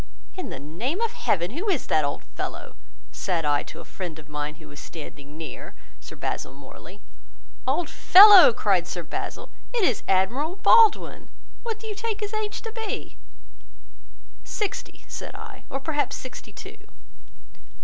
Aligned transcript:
'In 0.35 0.49
the 0.49 0.57
name 0.57 0.99
of 0.99 1.11
heaven, 1.11 1.51
who 1.51 1.69
is 1.69 1.85
that 1.85 2.03
old 2.03 2.23
fellow?' 2.35 2.75
said 3.11 3.45
I 3.45 3.61
to 3.65 3.81
a 3.81 3.85
friend 3.85 4.17
of 4.17 4.27
mine 4.27 4.55
who 4.55 4.67
was 4.67 4.79
standing 4.79 5.37
near, 5.37 5.75
(Sir 5.99 6.15
Basil 6.15 6.55
Morley). 6.55 7.01
'Old 7.67 7.87
fellow!' 7.87 8.51
cried 8.51 8.87
Sir 8.87 9.03
Basil, 9.03 9.51
'it 9.71 9.83
is 9.83 10.01
Admiral 10.07 10.55
Baldwin. 10.55 11.29
What 11.61 11.77
do 11.77 11.85
you 11.85 11.93
take 11.93 12.21
his 12.21 12.33
age 12.33 12.63
to 12.63 12.71
be?' 12.71 13.15
'Sixty,' 14.43 15.05
said 15.07 15.35
I, 15.35 15.65
'or 15.69 15.79
perhaps 15.79 16.15
sixty 16.15 16.51
two. 16.51 16.77